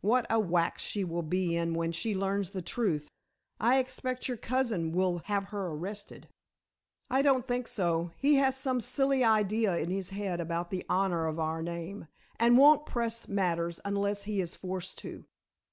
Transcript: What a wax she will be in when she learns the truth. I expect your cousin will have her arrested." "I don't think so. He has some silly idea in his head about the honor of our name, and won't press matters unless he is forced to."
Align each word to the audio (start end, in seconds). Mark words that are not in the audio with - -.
What 0.00 0.26
a 0.28 0.40
wax 0.40 0.82
she 0.82 1.04
will 1.04 1.22
be 1.22 1.56
in 1.56 1.72
when 1.72 1.92
she 1.92 2.12
learns 2.12 2.50
the 2.50 2.62
truth. 2.62 3.08
I 3.60 3.78
expect 3.78 4.26
your 4.26 4.36
cousin 4.36 4.90
will 4.90 5.18
have 5.26 5.44
her 5.50 5.68
arrested." 5.68 6.26
"I 7.08 7.22
don't 7.22 7.46
think 7.46 7.68
so. 7.68 8.10
He 8.16 8.34
has 8.42 8.56
some 8.56 8.80
silly 8.80 9.22
idea 9.22 9.76
in 9.76 9.90
his 9.92 10.10
head 10.10 10.40
about 10.40 10.70
the 10.72 10.84
honor 10.88 11.28
of 11.28 11.38
our 11.38 11.62
name, 11.62 12.08
and 12.40 12.58
won't 12.58 12.86
press 12.86 13.28
matters 13.28 13.78
unless 13.84 14.24
he 14.24 14.40
is 14.40 14.56
forced 14.56 14.98
to." 14.98 15.26